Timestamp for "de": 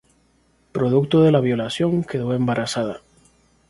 1.21-1.31